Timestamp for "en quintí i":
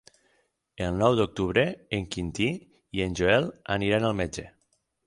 1.99-3.07